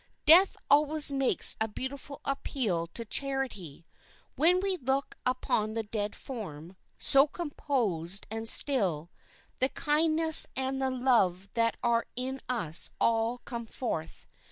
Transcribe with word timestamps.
Death 0.25 0.57
always 0.67 1.11
makes 1.11 1.55
a 1.61 1.67
beautiful 1.67 2.21
appeal 2.25 2.87
to 2.95 3.05
charity. 3.05 3.85
When 4.35 4.59
we 4.59 4.77
look 4.77 5.15
upon 5.27 5.75
the 5.75 5.83
dead 5.83 6.15
form, 6.15 6.75
so 6.97 7.27
composed 7.27 8.25
and 8.31 8.49
still, 8.49 9.11
the 9.59 9.69
kindness 9.69 10.47
and 10.55 10.81
the 10.81 10.89
love 10.89 11.49
that 11.53 11.77
are 11.83 12.07
in 12.15 12.41
us 12.49 12.89
all 12.99 13.37
come 13.45 13.67
forth. 13.67 14.25